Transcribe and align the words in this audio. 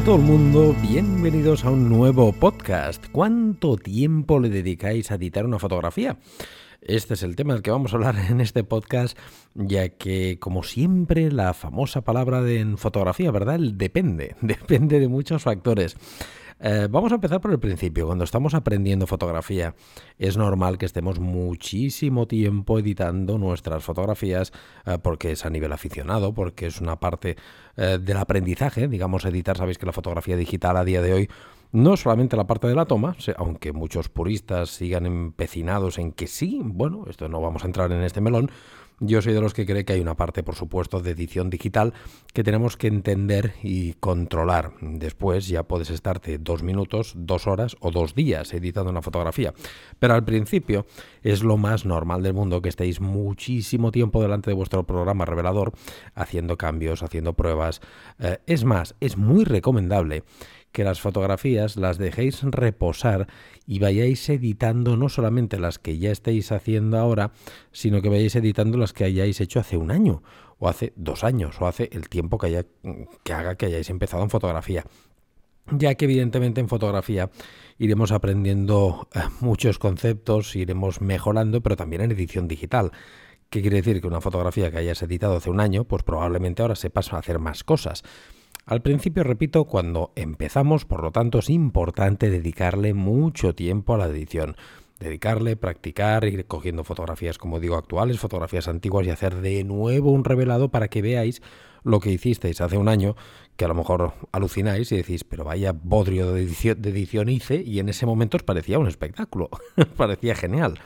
A 0.00 0.02
todo 0.02 0.16
el 0.16 0.22
mundo, 0.22 0.74
bienvenidos 0.80 1.66
a 1.66 1.70
un 1.70 1.90
nuevo 1.90 2.32
podcast. 2.32 3.04
¿Cuánto 3.12 3.76
tiempo 3.76 4.40
le 4.40 4.48
dedicáis 4.48 5.10
a 5.10 5.16
editar 5.16 5.44
una 5.44 5.58
fotografía? 5.58 6.16
Este 6.80 7.12
es 7.12 7.22
el 7.22 7.36
tema 7.36 7.52
del 7.52 7.60
que 7.60 7.70
vamos 7.70 7.92
a 7.92 7.96
hablar 7.96 8.16
en 8.30 8.40
este 8.40 8.64
podcast, 8.64 9.18
ya 9.54 9.90
que, 9.90 10.38
como 10.40 10.62
siempre, 10.62 11.30
la 11.30 11.52
famosa 11.52 12.00
palabra 12.00 12.40
de 12.40 12.60
en 12.60 12.78
fotografía, 12.78 13.30
¿verdad? 13.30 13.56
El 13.56 13.76
depende, 13.76 14.36
depende 14.40 15.00
de 15.00 15.08
muchos 15.08 15.42
factores. 15.42 15.98
Eh, 16.62 16.88
vamos 16.90 17.10
a 17.10 17.14
empezar 17.14 17.40
por 17.40 17.52
el 17.52 17.58
principio. 17.58 18.06
Cuando 18.06 18.24
estamos 18.24 18.54
aprendiendo 18.54 19.06
fotografía, 19.06 19.74
es 20.18 20.36
normal 20.36 20.76
que 20.76 20.84
estemos 20.86 21.18
muchísimo 21.18 22.26
tiempo 22.26 22.78
editando 22.78 23.38
nuestras 23.38 23.82
fotografías 23.82 24.52
eh, 24.84 24.98
porque 25.02 25.32
es 25.32 25.46
a 25.46 25.50
nivel 25.50 25.72
aficionado, 25.72 26.34
porque 26.34 26.66
es 26.66 26.80
una 26.80 27.00
parte 27.00 27.36
eh, 27.76 27.98
del 28.00 28.16
aprendizaje. 28.18 28.88
Digamos, 28.88 29.24
editar, 29.24 29.56
sabéis 29.56 29.78
que 29.78 29.86
la 29.86 29.92
fotografía 29.92 30.36
digital 30.36 30.76
a 30.76 30.84
día 30.84 31.00
de 31.00 31.14
hoy 31.14 31.28
no 31.72 31.96
solamente 31.96 32.36
la 32.36 32.46
parte 32.46 32.66
de 32.66 32.74
la 32.74 32.84
toma, 32.84 33.16
aunque 33.36 33.72
muchos 33.72 34.08
puristas 34.08 34.70
sigan 34.70 35.06
empecinados 35.06 35.98
en 35.98 36.12
que 36.12 36.26
sí, 36.26 36.60
bueno, 36.64 37.04
esto 37.08 37.28
no 37.28 37.40
vamos 37.40 37.62
a 37.62 37.66
entrar 37.66 37.92
en 37.92 38.02
este 38.02 38.20
melón, 38.20 38.50
yo 39.00 39.22
soy 39.22 39.32
de 39.32 39.40
los 39.40 39.54
que 39.54 39.64
cree 39.64 39.84
que 39.84 39.94
hay 39.94 40.00
una 40.00 40.14
parte, 40.14 40.42
por 40.42 40.54
supuesto, 40.54 41.00
de 41.00 41.12
edición 41.12 41.48
digital 41.48 41.94
que 42.34 42.44
tenemos 42.44 42.76
que 42.76 42.86
entender 42.86 43.54
y 43.62 43.94
controlar. 43.94 44.74
Después 44.80 45.48
ya 45.48 45.62
puedes 45.62 45.90
estarte 45.90 46.38
dos 46.38 46.62
minutos, 46.62 47.14
dos 47.16 47.46
horas 47.46 47.76
o 47.80 47.90
dos 47.90 48.14
días 48.14 48.52
editando 48.52 48.90
una 48.90 49.02
fotografía. 49.02 49.54
Pero 49.98 50.14
al 50.14 50.24
principio 50.24 50.86
es 51.22 51.42
lo 51.42 51.56
más 51.56 51.86
normal 51.86 52.22
del 52.22 52.34
mundo 52.34 52.60
que 52.60 52.68
estéis 52.68 53.00
muchísimo 53.00 53.90
tiempo 53.90 54.20
delante 54.20 54.50
de 54.50 54.54
vuestro 54.54 54.84
programa 54.84 55.24
revelador 55.24 55.72
haciendo 56.14 56.58
cambios, 56.58 57.02
haciendo 57.02 57.32
pruebas. 57.32 57.80
Eh, 58.18 58.38
es 58.46 58.64
más, 58.64 58.94
es 59.00 59.16
muy 59.16 59.44
recomendable 59.44 60.24
que 60.72 60.84
las 60.84 61.00
fotografías 61.00 61.76
las 61.76 61.98
dejéis 61.98 62.42
reposar 62.42 63.26
y 63.66 63.78
vayáis 63.78 64.28
editando 64.28 64.96
no 64.96 65.08
solamente 65.08 65.58
las 65.58 65.78
que 65.78 65.98
ya 65.98 66.10
estéis 66.10 66.52
haciendo 66.52 66.98
ahora, 66.98 67.32
sino 67.72 68.02
que 68.02 68.08
vayáis 68.08 68.36
editando 68.36 68.78
las 68.78 68.92
que 68.92 69.04
hayáis 69.04 69.40
hecho 69.40 69.60
hace 69.60 69.76
un 69.76 69.90
año, 69.90 70.22
o 70.58 70.68
hace 70.68 70.92
dos 70.96 71.24
años, 71.24 71.60
o 71.60 71.66
hace 71.66 71.88
el 71.92 72.08
tiempo 72.08 72.38
que, 72.38 72.46
haya, 72.48 72.66
que 73.24 73.32
haga 73.32 73.56
que 73.56 73.66
hayáis 73.66 73.90
empezado 73.90 74.22
en 74.22 74.30
fotografía. 74.30 74.84
Ya 75.72 75.94
que 75.94 76.06
evidentemente 76.06 76.60
en 76.60 76.68
fotografía 76.68 77.30
iremos 77.78 78.12
aprendiendo 78.12 79.08
eh, 79.14 79.20
muchos 79.40 79.78
conceptos, 79.78 80.56
iremos 80.56 81.00
mejorando, 81.00 81.60
pero 81.60 81.76
también 81.76 82.02
en 82.02 82.12
edición 82.12 82.48
digital. 82.48 82.90
¿Qué 83.50 83.60
quiere 83.62 83.76
decir? 83.76 84.00
Que 84.00 84.06
una 84.06 84.20
fotografía 84.20 84.70
que 84.70 84.78
hayas 84.78 85.02
editado 85.02 85.36
hace 85.36 85.50
un 85.50 85.60
año, 85.60 85.84
pues 85.84 86.02
probablemente 86.02 86.62
ahora 86.62 86.76
sepas 86.76 87.12
hacer 87.12 87.38
más 87.38 87.64
cosas. 87.64 88.02
Al 88.70 88.82
principio, 88.82 89.24
repito, 89.24 89.64
cuando 89.64 90.12
empezamos, 90.14 90.84
por 90.84 91.02
lo 91.02 91.10
tanto, 91.10 91.40
es 91.40 91.50
importante 91.50 92.30
dedicarle 92.30 92.94
mucho 92.94 93.52
tiempo 93.52 93.94
a 93.94 93.98
la 93.98 94.06
edición. 94.06 94.54
Dedicarle, 95.00 95.56
practicar, 95.56 96.24
ir 96.24 96.46
cogiendo 96.46 96.84
fotografías, 96.84 97.36
como 97.36 97.58
digo, 97.58 97.74
actuales, 97.74 98.20
fotografías 98.20 98.68
antiguas 98.68 99.08
y 99.08 99.10
hacer 99.10 99.34
de 99.40 99.64
nuevo 99.64 100.12
un 100.12 100.22
revelado 100.22 100.68
para 100.68 100.86
que 100.86 101.02
veáis 101.02 101.42
lo 101.82 101.98
que 101.98 102.12
hicisteis 102.12 102.60
hace 102.60 102.78
un 102.78 102.88
año, 102.88 103.16
que 103.56 103.64
a 103.64 103.68
lo 103.68 103.74
mejor 103.74 104.12
alucináis 104.30 104.92
y 104.92 104.98
decís, 104.98 105.24
pero 105.24 105.42
vaya 105.42 105.72
bodrio 105.72 106.30
de 106.32 106.42
edición, 106.42 106.80
de 106.80 106.90
edición 106.90 107.28
hice, 107.28 107.64
y 107.66 107.80
en 107.80 107.88
ese 107.88 108.06
momento 108.06 108.36
os 108.36 108.44
parecía 108.44 108.78
un 108.78 108.86
espectáculo, 108.86 109.50
parecía 109.96 110.36
genial 110.36 110.78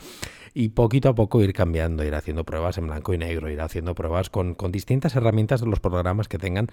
y 0.57 0.69
poquito 0.69 1.09
a 1.09 1.15
poco 1.17 1.43
ir 1.43 1.53
cambiando, 1.53 2.05
ir 2.05 2.15
haciendo 2.15 2.45
pruebas 2.45 2.79
en 2.79 2.87
blanco 2.87 3.13
y 3.13 3.19
negro, 3.19 3.51
ir 3.51 3.61
haciendo 3.61 3.97
pruebas 3.97 4.31
con, 4.31 4.55
distintas 4.71 5.17
herramientas 5.17 5.61
de 5.61 5.67
los 5.67 5.81
programas 5.81 6.29
que 6.29 6.39
tengan 6.39 6.69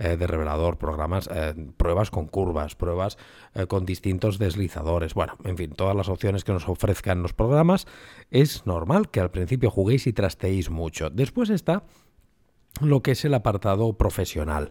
eh, 0.00 0.16
de 0.16 0.26
revelador, 0.26 0.78
programas, 0.78 1.30
eh, 1.32 1.54
pruebas 1.76 2.10
con 2.10 2.26
curvas, 2.26 2.74
pruebas 2.74 3.18
eh, 3.54 3.66
con 3.66 3.86
distintos 3.86 4.38
deslizadores, 4.38 5.14
bueno, 5.14 5.36
en 5.44 5.56
fin, 5.56 5.70
todas 5.70 5.94
las 5.94 6.08
opciones 6.08 6.42
que 6.42 6.52
nos 6.52 6.68
ofrezcan 6.68 7.22
los 7.22 7.32
programas, 7.32 7.86
es 8.32 8.66
normal 8.66 9.10
que 9.10 9.20
al 9.20 9.30
principio 9.30 9.70
juguéis 9.70 10.08
y 10.08 10.12
trasteéis 10.12 10.68
mucho. 10.68 11.08
Después 11.08 11.50
está 11.50 11.84
lo 12.80 13.00
que 13.00 13.12
es 13.12 13.24
el 13.24 13.34
apartado 13.34 13.92
profesional. 13.92 14.70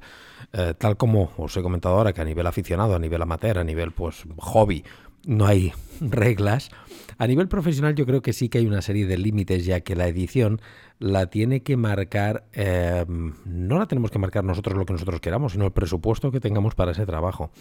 tal 0.77 0.97
como 0.97 1.31
os 1.37 1.55
he 1.55 1.61
comentado 1.61 1.95
ahora, 1.95 2.13
que 2.13 2.21
a 2.21 2.25
nivel 2.25 2.47
aficionado, 2.47 2.95
a 2.95 2.99
nivel 2.99 3.21
amateur, 3.21 3.59
a 3.59 3.63
nivel 3.63 3.91
pues 3.91 4.23
hobby, 4.37 4.83
no 5.25 5.45
hay 5.45 5.73
reglas. 6.01 6.69
A 7.17 7.27
nivel 7.27 7.47
profesional 7.47 7.95
yo 7.95 8.05
creo 8.05 8.21
que 8.21 8.33
sí 8.33 8.49
que 8.49 8.59
hay 8.59 8.65
una 8.65 8.81
serie 8.81 9.05
de 9.05 9.17
límites 9.17 9.65
ya 9.65 9.81
que 9.81 9.95
la 9.95 10.07
edición 10.07 10.61
la 10.99 11.27
tiene 11.27 11.63
que 11.63 11.75
marcar, 11.75 12.45
em, 12.53 13.33
no 13.45 13.79
la 13.79 13.87
tenemos 13.87 14.11
que 14.11 14.19
marcar 14.19 14.43
nosotros 14.43 14.77
lo 14.77 14.85
que 14.85 14.93
nosotros 14.93 15.19
queramos, 15.19 15.53
sino 15.53 15.65
el 15.65 15.71
presupuesto 15.71 16.31
que 16.31 16.39
tengamos 16.39 16.75
para 16.75 16.91
ese 16.91 17.05
trabajo. 17.05 17.51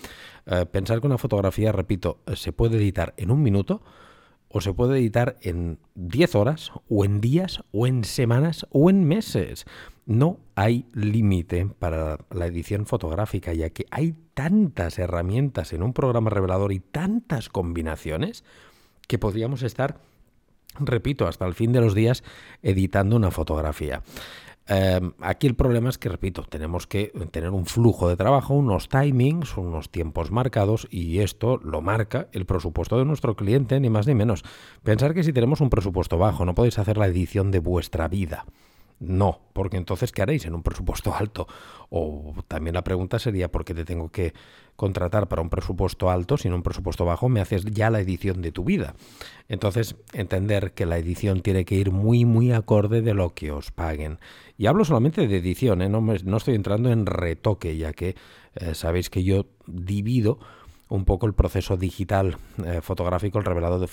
Eh, 0.46 0.66
pensar 0.66 1.00
que 1.00 1.06
una 1.06 1.18
fotografía, 1.18 1.72
repito, 1.72 2.20
se 2.34 2.52
puede 2.52 2.76
editar 2.76 3.14
en 3.16 3.30
un 3.30 3.42
minuto 3.42 3.82
o 4.48 4.60
se 4.60 4.72
puede 4.72 4.98
editar 4.98 5.36
en 5.42 5.78
10 5.94 6.34
horas 6.34 6.72
o 6.88 7.04
en 7.04 7.20
días 7.20 7.62
o 7.72 7.86
en 7.86 8.04
semanas 8.04 8.66
o 8.70 8.90
en 8.90 9.04
meses. 9.04 9.66
No 10.06 10.38
hay 10.54 10.86
límite 10.94 11.66
para 11.78 12.18
la 12.30 12.46
edición 12.46 12.86
fotográfica, 12.86 13.52
ya 13.52 13.70
que 13.70 13.86
hay 13.90 14.14
tantas 14.34 14.98
herramientas 14.98 15.72
en 15.72 15.82
un 15.82 15.92
programa 15.92 16.30
revelador 16.30 16.72
y 16.72 16.80
tantas 16.80 17.48
combinaciones 17.48 18.44
que 19.06 19.18
podríamos 19.18 19.62
estar, 19.62 20.00
repito, 20.78 21.26
hasta 21.26 21.46
el 21.46 21.54
fin 21.54 21.72
de 21.72 21.80
los 21.80 21.94
días 21.94 22.24
editando 22.62 23.16
una 23.16 23.30
fotografía. 23.30 24.02
Em, 24.70 25.12
aquí 25.20 25.46
el 25.46 25.54
problema 25.54 25.88
es 25.88 25.96
que, 25.96 26.10
repito, 26.10 26.42
tenemos 26.42 26.86
que 26.86 27.10
tener 27.30 27.50
un 27.50 27.64
flujo 27.64 28.06
de 28.08 28.16
trabajo, 28.16 28.52
unos 28.52 28.88
timings, 28.88 29.56
unos 29.56 29.88
tiempos 29.88 30.30
marcados 30.30 30.86
y 30.90 31.20
esto 31.20 31.56
lo 31.56 31.80
marca 31.80 32.28
el 32.32 32.44
presupuesto 32.44 32.98
de 32.98 33.06
nuestro 33.06 33.34
cliente, 33.34 33.80
ni 33.80 33.88
más 33.88 34.06
ni 34.06 34.14
menos. 34.14 34.44
Pensar 34.82 35.14
que 35.14 35.24
si 35.24 35.32
tenemos 35.32 35.62
un 35.62 35.70
presupuesto 35.70 36.18
bajo 36.18 36.44
no 36.44 36.54
podéis 36.54 36.78
hacer 36.78 36.98
la 36.98 37.06
edición 37.06 37.50
de 37.50 37.60
vuestra 37.60 38.08
vida. 38.08 38.44
No, 39.00 39.40
porque 39.52 39.76
entonces 39.76 40.10
¿qué 40.10 40.22
haréis 40.22 40.44
en 40.46 40.54
un 40.54 40.62
presupuesto 40.62 41.14
alto? 41.14 41.46
O 41.88 42.34
también 42.48 42.74
la 42.74 42.82
pregunta 42.82 43.18
sería 43.18 43.50
¿por 43.50 43.64
qué 43.64 43.74
te 43.74 43.84
tengo 43.84 44.10
que 44.10 44.34
contratar 44.74 45.28
para 45.28 45.42
un 45.42 45.50
presupuesto 45.50 46.10
alto 46.10 46.36
si 46.36 46.48
en 46.48 46.54
un 46.54 46.62
presupuesto 46.62 47.04
bajo 47.04 47.28
me 47.28 47.40
haces 47.40 47.64
ya 47.64 47.90
la 47.90 48.00
edición 48.00 48.42
de 48.42 48.50
tu 48.50 48.64
vida? 48.64 48.94
Entonces, 49.48 49.96
entender 50.12 50.72
que 50.72 50.84
la 50.84 50.98
edición 50.98 51.42
tiene 51.42 51.64
que 51.64 51.76
ir 51.76 51.92
muy, 51.92 52.24
muy 52.24 52.52
acorde 52.52 53.00
de 53.00 53.14
lo 53.14 53.34
que 53.34 53.52
os 53.52 53.70
paguen. 53.70 54.18
Y 54.56 54.66
hablo 54.66 54.84
solamente 54.84 55.26
de 55.26 55.36
edición, 55.36 55.80
¿eh? 55.82 55.88
no, 55.88 56.00
no, 56.00 56.36
estoy 56.36 56.54
entrando 56.54 56.90
en 56.90 57.06
retoque, 57.06 57.76
ya 57.76 57.92
que 57.92 58.16
eh, 58.56 58.74
sabéis 58.74 59.10
que 59.10 59.22
yo 59.22 59.46
divido 59.66 60.38
un 60.88 61.04
poco 61.04 61.26
el 61.26 61.34
proceso 61.34 61.76
digital 61.76 62.36
eh, 62.64 62.80
fotográfico, 62.80 63.38
el 63.38 63.44
revelado 63.44 63.86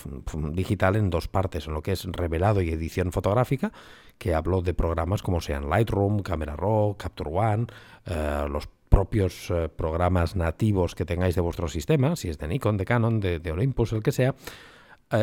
digital 0.52 0.96
en 0.96 1.10
dos 1.10 1.28
partes, 1.28 1.66
en 1.66 1.74
lo 1.74 1.82
que 1.82 1.92
es 1.92 2.04
revelado 2.04 2.62
y 2.62 2.70
edición 2.70 3.12
fotográfica, 3.12 3.72
que 4.18 4.34
hablo 4.34 4.62
de 4.62 4.74
programas 4.74 5.22
como 5.22 5.40
sean 5.40 5.68
Lightroom, 5.68 6.22
Camera 6.22 6.56
Raw, 6.56 6.96
Capture 6.96 7.30
One, 7.30 7.66
eh, 8.06 8.46
los 8.50 8.68
propios 8.88 9.50
eh, 9.50 9.68
programas 9.68 10.36
nativos 10.36 10.94
que 10.94 11.04
tengáis 11.04 11.34
de 11.34 11.42
vuestro 11.42 11.68
sistema, 11.68 12.16
si 12.16 12.28
es 12.28 12.38
de 12.38 12.48
Nikon, 12.48 12.76
de 12.76 12.84
Canon, 12.84 13.20
de, 13.20 13.40
de 13.40 13.52
Olympus, 13.52 13.92
el 13.92 14.02
que 14.02 14.12
sea. 14.12 14.34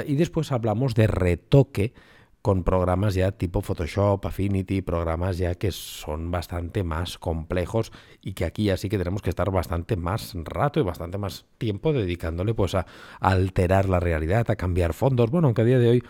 y 0.07 0.15
después 0.15 0.51
hablamos 0.51 0.95
de 0.95 1.07
retoque 1.07 1.93
con 2.43 2.65
programas 2.65 3.15
ya 3.15 3.31
tipo 3.31 3.61
Photoshop, 3.61 4.25
Affinity, 4.25 4.81
programas 4.81 5.37
ya 5.37 5.55
que 5.55 5.71
son 5.71 6.29
bastante 6.29 6.83
más 6.83 7.17
complejos 7.17 7.93
y 8.21 8.33
que 8.33 8.43
aquí 8.43 8.69
así 8.69 8.89
que 8.89 8.97
tenemos 8.97 9.21
que 9.21 9.29
estar 9.29 9.49
bastante 9.49 9.95
más 9.95 10.33
rato 10.35 10.81
y 10.81 10.83
bastante 10.83 11.17
más 11.17 11.45
tiempo 11.57 11.93
dedicándole 11.93 12.53
pues 12.53 12.75
a, 12.75 12.85
alterar 13.21 13.87
la 13.87 14.01
realidad, 14.01 14.51
a 14.51 14.57
cambiar 14.57 14.93
fondos. 14.93 15.31
Bueno, 15.31 15.47
aunque 15.47 15.61
a 15.61 15.65
día 15.65 15.79
de 15.79 15.87
hoy 15.87 16.03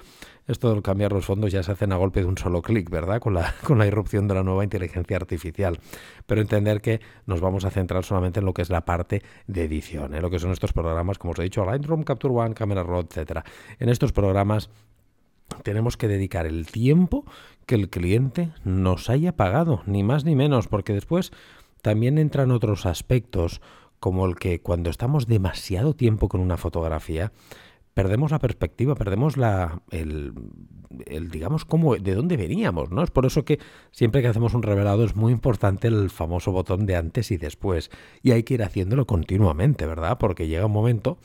esto 0.47 0.73
de 0.73 0.81
cambiar 0.81 1.11
los 1.11 1.23
fondos 1.23 1.51
ya 1.51 1.61
se 1.61 1.71
hacen 1.71 1.93
a 1.93 1.97
golpe 1.97 2.21
de 2.21 2.25
un 2.25 2.37
solo 2.39 2.63
clic, 2.63 2.89
¿verdad? 2.89 3.21
Con 3.21 3.35
la, 3.35 3.53
con 3.63 3.77
la 3.77 3.85
irrupción 3.85 4.27
de 4.27 4.33
la 4.33 4.41
nueva 4.41 4.63
inteligencia 4.63 5.17
artificial. 5.17 5.79
Pero 6.25 6.41
entender 6.41 6.81
que 6.81 6.99
nos 7.27 7.41
vamos 7.41 7.63
a 7.63 7.69
centrar 7.69 8.03
solamente 8.05 8.39
en 8.39 8.47
lo 8.47 8.55
que 8.55 8.63
es 8.63 8.71
la 8.71 8.85
parte 8.85 9.21
de 9.45 9.65
edición, 9.65 10.13
en 10.13 10.17
¿eh? 10.17 10.21
lo 10.21 10.31
que 10.31 10.39
son 10.39 10.51
estos 10.51 10.73
programas, 10.73 11.19
como 11.19 11.33
os 11.33 11.39
he 11.39 11.43
dicho, 11.43 11.63
Lightroom, 11.63 12.01
Capture 12.01 12.33
One, 12.33 12.55
Camera 12.55 12.81
Raw, 12.81 13.01
etcétera. 13.01 13.45
En 13.77 13.89
estos 13.89 14.11
programas 14.11 14.71
tenemos 15.63 15.97
que 15.97 16.07
dedicar 16.07 16.45
el 16.45 16.67
tiempo 16.67 17.25
que 17.65 17.75
el 17.75 17.89
cliente 17.89 18.51
nos 18.63 19.09
haya 19.09 19.35
pagado, 19.35 19.81
ni 19.85 20.03
más 20.03 20.25
ni 20.25 20.35
menos, 20.35 20.67
porque 20.67 20.93
después 20.93 21.31
también 21.81 22.17
entran 22.17 22.51
otros 22.51 22.85
aspectos 22.85 23.61
como 23.99 24.25
el 24.25 24.35
que 24.35 24.59
cuando 24.59 24.89
estamos 24.89 25.27
demasiado 25.27 25.95
tiempo 25.95 26.27
con 26.27 26.41
una 26.41 26.57
fotografía, 26.57 27.31
perdemos 27.93 28.31
la 28.31 28.39
perspectiva, 28.39 28.95
perdemos 28.95 29.37
la, 29.37 29.81
el, 29.91 30.33
el, 31.05 31.29
digamos, 31.29 31.65
cómo, 31.65 31.95
de 31.95 32.15
dónde 32.15 32.37
veníamos, 32.37 32.91
¿no? 32.91 33.03
Es 33.03 33.11
por 33.11 33.25
eso 33.25 33.45
que 33.45 33.59
siempre 33.91 34.21
que 34.21 34.27
hacemos 34.27 34.53
un 34.53 34.63
revelado 34.63 35.03
es 35.05 35.15
muy 35.15 35.31
importante 35.31 35.87
el 35.87 36.09
famoso 36.09 36.51
botón 36.51 36.85
de 36.85 36.95
antes 36.95 37.31
y 37.31 37.37
después. 37.37 37.91
Y 38.21 38.31
hay 38.31 38.43
que 38.43 38.55
ir 38.55 38.63
haciéndolo 38.63 39.05
continuamente, 39.05 39.85
¿verdad? 39.85 40.17
Porque 40.17 40.47
llega 40.47 40.65
un 40.65 40.71
momento 40.71 41.17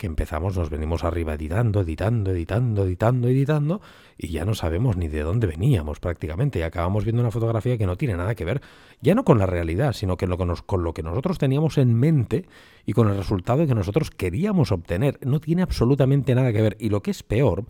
que 0.00 0.06
empezamos, 0.06 0.56
nos 0.56 0.70
venimos 0.70 1.04
arriba 1.04 1.34
editando, 1.34 1.82
editando, 1.82 2.30
editando, 2.30 2.84
editando, 2.84 3.28
editando, 3.28 3.80
y 4.16 4.28
ya 4.28 4.46
no 4.46 4.54
sabemos 4.54 4.96
ni 4.96 5.08
de 5.08 5.20
dónde 5.20 5.46
veníamos 5.46 6.00
prácticamente, 6.00 6.58
y 6.58 6.62
acabamos 6.62 7.04
viendo 7.04 7.20
una 7.20 7.30
fotografía 7.30 7.76
que 7.76 7.84
no 7.84 7.96
tiene 7.96 8.16
nada 8.16 8.34
que 8.34 8.46
ver, 8.46 8.62
ya 9.02 9.14
no 9.14 9.24
con 9.24 9.38
la 9.38 9.44
realidad, 9.44 9.92
sino 9.92 10.16
que 10.16 10.26
con 10.64 10.82
lo 10.84 10.94
que 10.94 11.02
nosotros 11.02 11.36
teníamos 11.36 11.76
en 11.76 11.92
mente 11.92 12.46
y 12.86 12.94
con 12.94 13.08
el 13.08 13.16
resultado 13.18 13.66
que 13.66 13.74
nosotros 13.74 14.10
queríamos 14.10 14.72
obtener. 14.72 15.18
No 15.22 15.38
tiene 15.38 15.60
absolutamente 15.60 16.34
nada 16.34 16.50
que 16.50 16.62
ver, 16.62 16.76
y 16.80 16.88
lo 16.88 17.02
que 17.02 17.10
es 17.10 17.22
peor, 17.22 17.66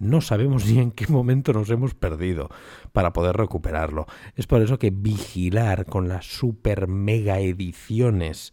no 0.00 0.20
sabemos 0.20 0.66
ni 0.66 0.80
en 0.80 0.90
qué 0.90 1.06
momento 1.06 1.52
nos 1.52 1.70
hemos 1.70 1.94
perdido 1.94 2.48
para 2.90 3.12
poder 3.12 3.36
recuperarlo. 3.36 4.06
Es 4.34 4.48
por 4.48 4.62
eso 4.62 4.80
que 4.80 4.90
vigilar 4.90 5.86
con 5.86 6.08
las 6.08 6.26
super 6.26 6.88
mega 6.88 7.38
ediciones 7.38 8.52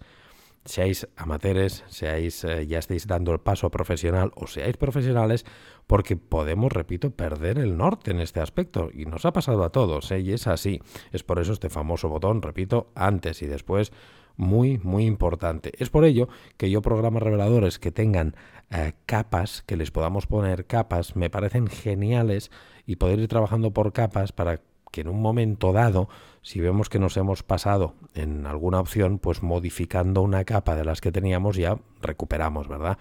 seáis 0.65 1.07
amateurs, 1.15 1.83
seáis, 1.87 2.43
eh, 2.43 2.67
ya 2.67 2.79
estéis 2.79 3.07
dando 3.07 3.31
el 3.31 3.39
paso 3.39 3.69
profesional 3.69 4.31
o 4.35 4.47
seáis 4.47 4.77
profesionales, 4.77 5.45
porque 5.87 6.17
podemos, 6.17 6.73
repito, 6.73 7.11
perder 7.11 7.59
el 7.59 7.77
norte 7.77 8.11
en 8.11 8.19
este 8.19 8.41
aspecto. 8.41 8.89
Y 8.93 9.05
nos 9.05 9.25
ha 9.25 9.33
pasado 9.33 9.63
a 9.63 9.71
todos, 9.71 10.11
¿eh? 10.11 10.19
y 10.19 10.33
es 10.33 10.47
así. 10.47 10.81
Es 11.11 11.23
por 11.23 11.39
eso 11.39 11.53
este 11.53 11.69
famoso 11.69 12.09
botón, 12.09 12.41
repito, 12.41 12.91
antes 12.95 13.41
y 13.43 13.47
después, 13.47 13.93
muy, 14.37 14.79
muy 14.79 15.05
importante. 15.05 15.71
Es 15.77 15.89
por 15.89 16.03
ello 16.03 16.27
que 16.57 16.69
yo 16.69 16.81
programas 16.81 17.23
reveladores 17.23 17.79
que 17.79 17.91
tengan 17.91 18.35
eh, 18.71 18.93
capas, 19.05 19.61
que 19.61 19.77
les 19.77 19.91
podamos 19.91 20.27
poner 20.27 20.65
capas, 20.65 21.15
me 21.15 21.29
parecen 21.29 21.67
geniales 21.67 22.51
y 22.85 22.97
poder 22.97 23.19
ir 23.19 23.27
trabajando 23.27 23.71
por 23.71 23.93
capas 23.93 24.31
para 24.31 24.61
que 24.95 25.01
en 25.01 25.09
un 25.09 25.21
momento 25.21 25.73
dado, 25.73 26.07
si 26.41 26.61
vemos 26.61 26.87
que 26.87 26.99
nos 26.99 27.17
hemos 27.17 27.43
pasado 27.43 27.95
en 28.13 28.45
alguna 28.45 28.79
opción, 28.79 29.19
pues 29.19 29.43
modificando 29.43 30.21
una 30.21 30.45
capa 30.45 30.73
de 30.77 30.85
las 30.85 31.01
que 31.01 31.11
teníamos 31.11 31.57
ya 31.57 31.77
recuperamos, 32.01 32.69
¿verdad? 32.69 32.97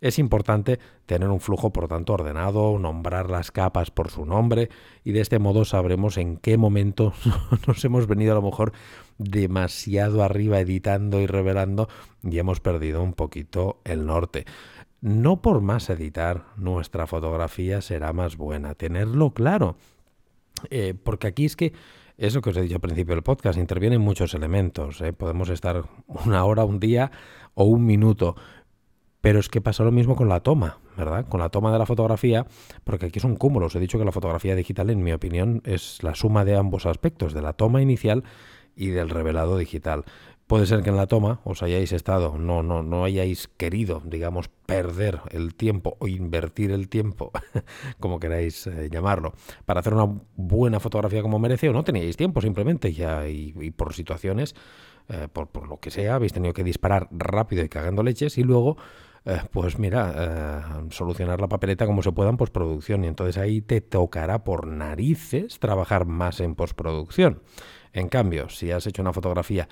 Es 0.00 0.18
importante 0.18 0.80
tener 1.06 1.28
un 1.28 1.38
flujo, 1.38 1.72
por 1.72 1.86
tanto, 1.86 2.14
ordenado, 2.14 2.76
nombrar 2.80 3.30
las 3.30 3.52
capas 3.52 3.92
por 3.92 4.10
su 4.10 4.26
nombre 4.26 4.68
y 5.04 5.12
de 5.12 5.20
este 5.20 5.38
modo 5.38 5.64
sabremos 5.64 6.16
en 6.16 6.38
qué 6.38 6.58
momento 6.58 7.12
nos 7.68 7.84
hemos 7.84 8.08
venido 8.08 8.32
a 8.32 8.34
lo 8.34 8.42
mejor 8.42 8.72
demasiado 9.18 10.24
arriba 10.24 10.58
editando 10.58 11.20
y 11.20 11.26
revelando 11.26 11.88
y 12.24 12.36
hemos 12.40 12.58
perdido 12.58 13.00
un 13.00 13.12
poquito 13.12 13.80
el 13.84 14.06
norte. 14.06 14.44
No 15.00 15.40
por 15.40 15.60
más 15.60 15.88
editar, 15.88 16.46
nuestra 16.56 17.06
fotografía 17.06 17.80
será 17.80 18.12
más 18.12 18.36
buena. 18.36 18.74
Tenerlo 18.74 19.30
claro. 19.30 19.76
Eh, 20.70 20.94
porque 21.02 21.26
aquí 21.26 21.44
es 21.44 21.56
que 21.56 21.72
eso 22.18 22.40
que 22.40 22.50
os 22.50 22.56
he 22.56 22.62
dicho 22.62 22.74
al 22.74 22.80
principio 22.80 23.14
del 23.14 23.22
podcast, 23.22 23.58
intervienen 23.58 24.00
muchos 24.00 24.34
elementos. 24.34 25.00
¿eh? 25.00 25.12
Podemos 25.12 25.48
estar 25.50 25.84
una 26.06 26.44
hora, 26.44 26.64
un 26.64 26.80
día 26.80 27.12
o 27.54 27.64
un 27.64 27.86
minuto. 27.86 28.34
Pero 29.20 29.38
es 29.38 29.48
que 29.48 29.60
pasa 29.60 29.84
lo 29.84 29.92
mismo 29.92 30.16
con 30.16 30.28
la 30.28 30.40
toma, 30.40 30.78
¿verdad? 30.96 31.26
Con 31.28 31.40
la 31.40 31.48
toma 31.48 31.72
de 31.72 31.78
la 31.78 31.86
fotografía, 31.86 32.46
porque 32.84 33.06
aquí 33.06 33.18
es 33.18 33.24
un 33.24 33.36
cúmulo. 33.36 33.66
Os 33.66 33.74
he 33.76 33.80
dicho 33.80 33.98
que 33.98 34.04
la 34.04 34.12
fotografía 34.12 34.54
digital, 34.54 34.90
en 34.90 35.02
mi 35.02 35.12
opinión, 35.12 35.60
es 35.64 36.02
la 36.02 36.14
suma 36.14 36.44
de 36.44 36.56
ambos 36.56 36.86
aspectos, 36.86 37.34
de 37.34 37.42
la 37.42 37.52
toma 37.52 37.82
inicial 37.82 38.24
y 38.76 38.88
del 38.88 39.10
revelado 39.10 39.58
digital. 39.58 40.04
Puede 40.48 40.64
ser 40.64 40.82
que 40.82 40.88
en 40.88 40.96
la 40.96 41.06
toma 41.06 41.40
os 41.44 41.62
hayáis 41.62 41.92
estado, 41.92 42.38
no, 42.38 42.62
no, 42.62 42.82
no 42.82 43.04
hayáis 43.04 43.48
querido, 43.48 44.00
digamos, 44.06 44.48
perder 44.48 45.20
el 45.30 45.54
tiempo 45.54 45.98
o 46.00 46.08
invertir 46.08 46.70
el 46.70 46.88
tiempo, 46.88 47.32
como 48.00 48.18
queráis 48.18 48.66
eh, 48.66 48.88
llamarlo, 48.90 49.34
para 49.66 49.80
hacer 49.80 49.92
una 49.92 50.10
buena 50.36 50.80
fotografía 50.80 51.20
como 51.20 51.38
merece 51.38 51.68
o 51.68 51.74
no 51.74 51.84
teníais 51.84 52.16
tiempo 52.16 52.40
simplemente 52.40 52.94
ya 52.94 53.28
y, 53.28 53.52
por 53.72 53.92
situaciones, 53.92 54.54
eh, 55.10 55.28
por, 55.30 55.48
por, 55.48 55.68
lo 55.68 55.80
que 55.80 55.90
sea, 55.90 56.14
habéis 56.14 56.32
tenido 56.32 56.54
que 56.54 56.64
disparar 56.64 57.08
rápido 57.10 57.62
y 57.62 57.68
cagando 57.68 58.02
leches 58.02 58.38
y 58.38 58.42
luego, 58.42 58.78
eh, 59.26 59.42
pues 59.52 59.78
mira, 59.78 60.82
solucionar 60.88 61.42
la 61.42 61.48
papeleta 61.48 61.84
como 61.84 62.02
se 62.02 62.12
pueda 62.12 62.30
en 62.30 62.38
postproducción 62.38 63.04
y 63.04 63.08
entonces 63.08 63.36
ahí 63.36 63.60
te 63.60 63.82
tocará 63.82 64.44
por 64.44 64.66
narices 64.66 65.58
trabajar 65.58 66.06
más 66.06 66.40
en 66.40 66.54
postproducción. 66.54 67.42
En 67.92 68.08
cambio, 68.08 68.48
si 68.48 68.70
has 68.70 68.86
hecho 68.86 69.02
una 69.02 69.12
fotografía 69.12 69.68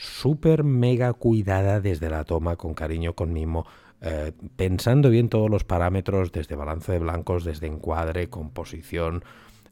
súper 0.00 0.64
mega 0.64 1.12
cuidada 1.12 1.78
desde 1.80 2.08
la 2.08 2.24
toma, 2.24 2.56
con 2.56 2.72
cariño, 2.72 3.14
con 3.14 3.34
mimo, 3.34 3.66
eh, 4.00 4.32
pensando 4.56 5.10
bien 5.10 5.28
todos 5.28 5.50
los 5.50 5.64
parámetros, 5.64 6.32
desde 6.32 6.56
balance 6.56 6.90
de 6.90 6.98
blancos, 6.98 7.44
desde 7.44 7.66
encuadre, 7.66 8.30
composición, 8.30 9.22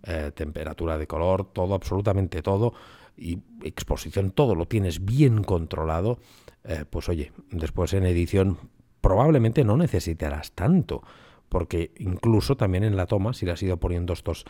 eh, 0.03 0.31
temperatura 0.35 0.99
de 0.99 1.07
color, 1.07 1.51
todo, 1.51 1.75
absolutamente 1.75 2.43
todo, 2.43 2.75
y 3.17 3.39
exposición, 3.63 4.31
todo 4.31 4.55
lo 4.55 4.67
tienes 4.67 5.03
bien 5.03 5.43
controlado, 5.43 6.19
eh, 6.65 6.85
pues 6.89 7.09
oye, 7.09 7.33
después 7.51 7.95
en 7.95 8.05
edición 8.05 8.59
probablemente 9.01 9.65
no 9.65 9.79
necesitarás 9.79 10.53
tanto 10.53 11.03
porque 11.49 11.93
incluso 11.99 12.57
también 12.57 12.85
en 12.85 12.97
la 12.97 13.07
toma, 13.07 13.33
si 13.33 13.47
le 13.47 13.53
has 13.53 13.63
ido 13.63 13.79
poniendo 13.79 14.13
estos, 14.13 14.45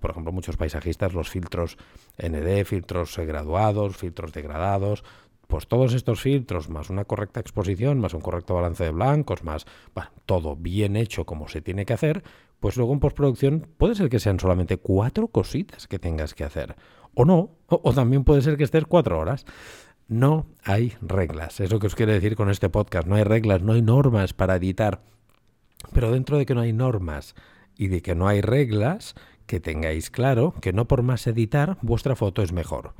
por 0.00 0.10
ejemplo, 0.10 0.32
muchos 0.32 0.56
paisajistas, 0.56 1.14
los 1.14 1.28
filtros 1.28 1.76
ND, 2.18 2.64
filtros 2.64 3.16
graduados, 3.18 3.96
filtros 3.96 4.32
degradados, 4.32 5.04
pues 5.48 5.66
todos 5.66 5.94
estos 5.94 6.20
filtros, 6.20 6.68
más 6.68 6.90
una 6.90 7.06
correcta 7.06 7.40
exposición, 7.40 7.98
más 7.98 8.12
un 8.12 8.20
correcto 8.20 8.54
balance 8.54 8.84
de 8.84 8.90
blancos, 8.90 9.42
más 9.42 9.66
todo 10.26 10.56
bien 10.56 10.94
hecho 10.94 11.24
como 11.24 11.48
se 11.48 11.62
tiene 11.62 11.86
que 11.86 11.94
hacer, 11.94 12.22
pues 12.60 12.76
luego 12.76 12.92
en 12.92 13.00
postproducción 13.00 13.66
puede 13.78 13.94
ser 13.94 14.10
que 14.10 14.20
sean 14.20 14.38
solamente 14.38 14.76
cuatro 14.76 15.28
cositas 15.28 15.88
que 15.88 15.98
tengas 15.98 16.34
que 16.34 16.44
hacer. 16.44 16.76
O 17.14 17.24
no, 17.24 17.50
o, 17.66 17.92
también 17.94 18.24
puede 18.24 18.42
ser 18.42 18.56
que 18.56 18.64
estés 18.64 18.84
cuatro 18.84 19.18
horas. 19.18 19.46
No 20.06 20.46
hay 20.64 20.94
reglas. 21.00 21.60
Es 21.60 21.72
lo 21.72 21.78
que 21.78 21.86
os 21.86 21.94
quiero 21.94 22.12
decir 22.12 22.36
con 22.36 22.50
este 22.50 22.68
podcast. 22.68 23.08
No 23.08 23.16
hay 23.16 23.24
reglas, 23.24 23.62
no 23.62 23.72
hay 23.72 23.82
normas 23.82 24.34
para 24.34 24.56
editar. 24.56 25.02
Pero 25.92 26.12
dentro 26.12 26.38
de 26.38 26.46
que 26.46 26.54
no 26.54 26.60
hay 26.60 26.72
normas 26.72 27.34
y 27.76 27.88
de 27.88 28.02
que 28.02 28.14
no 28.14 28.28
hay 28.28 28.40
reglas, 28.40 29.14
que 29.46 29.60
tengáis 29.60 30.10
claro 30.10 30.54
que 30.60 30.72
no 30.72 30.86
por 30.86 31.02
más 31.02 31.26
editar 31.26 31.78
vuestra 31.82 32.16
foto 32.16 32.42
es 32.42 32.52
mejor. 32.52 32.94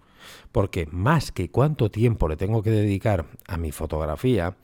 Porque 0.53 0.87
más 0.91 1.33
que 1.33 1.51
cuánto 1.51 1.91
tiempo 1.91 2.29
le 2.29 2.37
tengo 2.37 2.63
que 2.63 2.71
dedicar 2.71 3.27
a 3.47 3.57
mi 3.57 3.73
fotografía, 3.73 4.57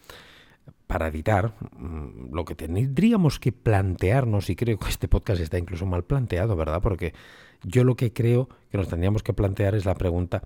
para 0.87 1.09
editar, 1.09 1.55
mm, 1.77 2.35
lo 2.35 2.45
que 2.45 2.55
tendríamos 2.55 3.41
que 3.41 3.53
plantearnos, 3.53 4.51
y 4.51 4.57
creo 4.57 4.79
que 4.79 4.89
este 4.89 5.09
podcast 5.09 5.41
está 5.41 5.59
incluso 5.59 5.87
mal 5.87 6.05
planteado, 6.05 6.57
¿verdad? 6.57 6.83
Porque 6.83 7.15
yo 7.63 7.85
lo 7.85 7.97
que 7.97 8.13
creo 8.13 8.49
que 8.71 8.79
nos 8.79 8.89
tendríamos 8.89 9.23
que 9.23 9.33
plantear 9.33 9.75
es 9.75 9.87
la 9.87 9.95
pregunta, 9.95 10.43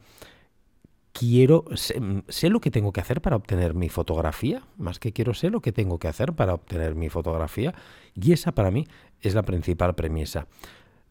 quiero, 1.19 1.65
sé, 1.75 2.49
lo 2.49 2.61
que 2.61 2.70
tengo 2.70 2.93
que 2.93 3.00
hacer 3.00 3.20
para 3.20 3.37
obtener 3.37 3.75
mi 3.75 3.88
fotografía, 3.88 4.62
más 4.76 5.00
que 5.00 5.12
quiero 5.12 5.35
sé 5.35 5.50
lo 5.50 5.61
que 5.61 5.73
tengo 5.73 5.99
que 5.99 6.06
hacer 6.06 6.32
para 6.32 6.55
obtener 6.55 6.94
mi 6.94 7.09
fotografía, 7.09 7.75
y 8.15 8.32
esa 8.32 8.53
para 8.53 8.70
mí 8.70 8.87
es 9.20 9.35
la 9.35 9.43
principal 9.43 9.94
premisa. 9.97 10.47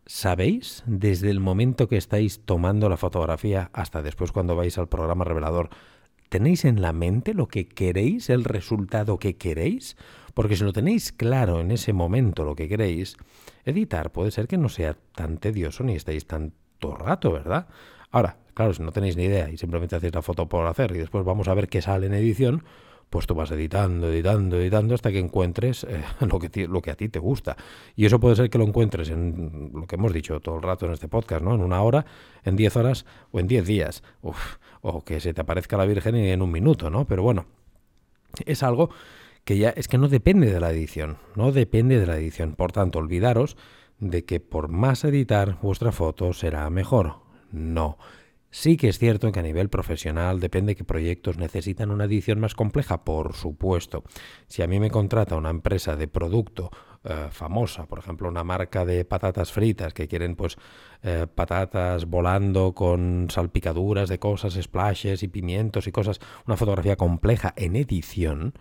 ¿Sabéis 0.05 0.83
desde 0.85 1.29
el 1.29 1.41
momento 1.41 1.89
que 1.89 1.97
estáis 1.97 2.39
tomando 2.45 2.87
la 2.87 2.95
fotografía 2.95 3.69
hasta 3.73 4.01
después 4.01 4.31
cuando 4.31 4.55
vais 4.55 4.77
al 4.77 4.87
programa 4.87 5.25
revelador? 5.25 5.69
¿Tenéis 6.29 6.63
en 6.63 6.81
la 6.81 6.93
mente 6.93 7.33
lo 7.33 7.49
que 7.49 7.67
queréis, 7.67 8.29
el 8.29 8.45
resultado 8.45 9.19
que 9.19 9.35
queréis? 9.35 9.97
Porque 10.33 10.55
si 10.55 10.63
lo 10.63 10.71
tenéis 10.71 11.11
claro 11.11 11.59
en 11.59 11.71
ese 11.71 11.91
momento 11.91 12.45
lo 12.45 12.55
que 12.55 12.69
queréis, 12.69 13.17
editar 13.65 14.11
puede 14.13 14.31
ser 14.31 14.47
que 14.47 14.57
no 14.57 14.69
sea 14.69 14.95
tan 15.13 15.37
tedioso 15.37 15.83
ni 15.83 15.95
estéis 15.95 16.25
tanto 16.27 16.95
rato, 16.95 17.33
¿verdad? 17.33 17.67
Ahora, 18.11 18.37
claro, 18.57 18.73
si 18.73 18.81
no 18.81 18.91
tenéis 18.91 19.15
ni 19.15 19.25
idea 19.25 19.51
y 19.51 19.57
simplemente 19.57 19.95
hacéis 19.95 20.15
la 20.15 20.23
foto 20.23 20.49
por 20.49 20.65
hacer 20.65 20.91
y 20.95 20.97
después 20.97 21.23
vamos 21.23 21.47
a 21.47 21.53
ver 21.53 21.69
qué 21.69 21.79
sale 21.79 22.07
en 22.07 22.15
edición, 22.15 22.63
pues 23.11 23.27
tú 23.27 23.35
vas 23.35 23.51
editando, 23.51 24.09
editando, 24.09 24.57
editando 24.57 24.95
hasta 24.95 25.11
que 25.11 25.19
encuentres 25.19 25.83
eh, 25.83 26.03
lo, 26.21 26.39
que 26.39 26.67
lo 26.67 26.81
que 26.81 26.89
a 26.89 26.95
ti 26.95 27.07
te 27.07 27.19
gusta. 27.19 27.55
Y 27.95 28.07
eso 28.07 28.19
puede 28.19 28.35
ser 28.35 28.49
que 28.49 28.57
lo 28.57 28.63
encuentres 28.63 29.11
en 29.11 29.69
lo 29.75 29.85
que 29.85 29.95
hemos 29.95 30.11
dicho 30.11 30.39
todo 30.39 30.55
el 30.55 30.63
rato 30.63 30.87
en 30.87 30.93
este 30.93 31.07
podcast, 31.07 31.43
¿no? 31.43 31.53
En 31.53 31.61
una 31.61 31.83
hora, 31.83 32.07
en 32.43 32.55
diez 32.55 32.75
horas 32.75 33.05
o 33.31 33.39
en 33.39 33.45
diez 33.47 33.63
días. 33.67 34.01
o 34.81 35.03
que 35.03 35.19
se 35.19 35.35
te 35.35 35.41
aparezca 35.41 35.77
la 35.77 35.85
Virgen 35.85 36.15
en 36.15 36.41
un 36.41 36.51
minuto, 36.51 36.89
¿no? 36.89 37.05
Pero 37.05 37.21
bueno, 37.21 37.45
es 38.47 38.63
algo 38.63 38.89
que 39.43 39.59
ya 39.59 39.69
es 39.69 39.87
que 39.87 39.99
no 39.99 40.07
depende 40.07 40.51
de 40.51 40.59
la 40.59 40.71
edición, 40.71 41.19
no 41.35 41.51
depende 41.51 41.99
de 41.99 42.07
la 42.07 42.17
edición. 42.17 42.55
Por 42.55 42.71
tanto, 42.71 42.97
olvidaros 42.97 43.55
de 43.99 44.25
que 44.25 44.39
por 44.39 44.67
más 44.67 45.03
editar 45.03 45.59
vuestra 45.61 45.91
foto 45.91 46.33
será 46.33 46.67
mejor. 46.71 47.17
No. 47.51 47.97
Sí 48.59 48.75
que 48.75 48.89
es 48.89 48.97
cierto 48.97 49.31
que 49.31 49.39
a 49.39 49.43
nivel 49.43 49.69
profesional 49.69 50.39
depende 50.39 50.75
qué 50.75 50.83
proyectos 50.83 51.37
necesitan 51.37 51.91
una 51.91 52.05
edición 52.05 52.39
más 52.39 52.55
compleja, 52.55 53.03
por 53.03 53.35
supuesto. 53.35 54.03
Si 54.47 54.63
a 54.63 54.67
mí 54.67 54.79
me 54.79 54.89
contrata 54.89 55.35
una 55.35 55.51
empresa 55.51 55.95
de 55.95 56.07
producto 56.07 56.71
eh, 57.03 57.27
famosa, 57.29 57.85
por 57.85 57.99
ejemplo 57.99 58.27
una 58.27 58.43
marca 58.43 58.83
de 58.83 59.05
patatas 59.05 59.51
fritas 59.51 59.93
que 59.93 60.07
quieren 60.07 60.35
pues 60.35 60.57
eh, 61.03 61.27
patatas 61.33 62.07
volando 62.07 62.73
con 62.73 63.27
salpicaduras 63.29 64.09
de 64.09 64.17
cosas, 64.17 64.57
splashes 64.59 65.21
y 65.21 65.27
pimientos 65.27 65.85
y 65.85 65.91
cosas, 65.91 66.19
una 66.47 66.57
fotografía 66.57 66.95
compleja 66.95 67.53
en 67.57 67.75
edición, 67.75 68.55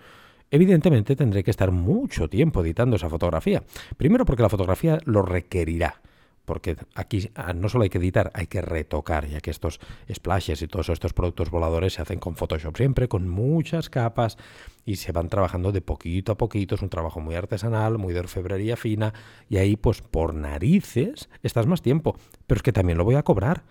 evidentemente 0.50 1.16
tendré 1.16 1.42
que 1.42 1.50
estar 1.50 1.70
mucho 1.70 2.28
tiempo 2.28 2.60
editando 2.60 2.96
esa 2.96 3.08
fotografía. 3.08 3.62
Primero 3.96 4.26
porque 4.26 4.42
la 4.42 4.50
fotografía 4.50 4.98
lo 5.06 5.22
requerirá 5.22 6.02
porque 6.46 6.76
aquí 6.94 7.28
ah, 7.34 7.52
no 7.52 7.68
solo 7.68 7.84
hay 7.84 7.90
que 7.90 7.98
editar, 7.98 8.30
hay 8.32 8.46
que 8.46 8.62
retocar, 8.62 9.26
ya 9.26 9.40
que 9.40 9.50
estos 9.50 9.80
splashes 10.10 10.62
y 10.62 10.68
todos 10.68 10.88
estos 10.88 11.12
productos 11.12 11.50
voladores 11.50 11.94
se 11.94 12.02
hacen 12.02 12.18
con 12.18 12.36
Photoshop 12.36 12.76
siempre, 12.76 13.08
con 13.08 13.28
muchas 13.28 13.90
capas 13.90 14.38
y 14.86 14.96
se 14.96 15.12
van 15.12 15.28
trabajando 15.28 15.72
de 15.72 15.82
poquito 15.82 16.32
a 16.32 16.38
poquito, 16.38 16.76
es 16.76 16.82
un 16.82 16.88
trabajo 16.88 17.20
muy 17.20 17.34
artesanal, 17.34 17.98
muy 17.98 18.14
de 18.14 18.20
orfebrería 18.20 18.76
fina 18.76 19.12
y 19.50 19.58
ahí 19.58 19.76
pues 19.76 20.00
por 20.00 20.32
narices 20.32 21.28
estás 21.42 21.66
más 21.66 21.82
tiempo, 21.82 22.16
pero 22.46 22.58
es 22.58 22.62
que 22.62 22.72
también 22.72 22.96
lo 22.96 23.04
voy 23.04 23.16
a 23.16 23.22
cobrar. 23.22 23.64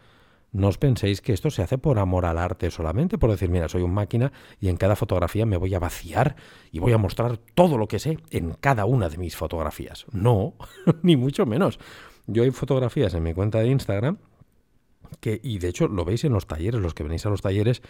No 0.51 0.69
os 0.69 0.77
penséis 0.77 1.19
que 1.19 1.33
esto 1.33 1.49
se 1.49 1.63
hace 1.63 1.77
por 1.77 1.99
amor 1.99 2.25
al 2.25 2.37
arte 2.37 2.71
solamente, 2.71 3.17
por 3.17 3.29
decir, 3.29 3.49
mira, 3.49 3.67
soy 3.67 3.81
un 3.81 3.93
máquina 3.93 4.31
y 4.61 4.69
en 4.69 4.77
cada 4.77 4.95
fotografía 4.95 5.45
me 5.45 5.57
voy 5.57 5.75
a 5.75 5.79
vaciar 5.79 6.37
y 6.71 6.79
voy 6.79 6.93
a 6.93 6.97
mostrar 6.97 7.37
todo 7.55 7.77
lo 7.77 7.89
que 7.89 7.99
sé 7.99 8.19
en 8.29 8.53
cada 8.53 8.85
una 8.85 9.09
de 9.09 9.17
mis 9.17 9.35
fotografías. 9.35 10.05
No, 10.13 10.53
ni 11.01 11.17
mucho 11.17 11.45
menos. 11.45 11.77
Yo 12.27 12.43
hay 12.43 12.51
fotografías 12.51 13.13
en 13.13 13.23
mi 13.23 13.33
cuenta 13.33 13.59
de 13.59 13.67
Instagram 13.67 14.17
que, 15.19 15.39
y 15.43 15.59
de 15.59 15.69
hecho 15.69 15.87
lo 15.87 16.05
veis 16.05 16.23
en 16.23 16.33
los 16.33 16.47
talleres, 16.47 16.81
los 16.81 16.93
que 16.93 17.03
venís 17.03 17.25
a 17.25 17.29
los 17.29 17.41
talleres 17.41 17.81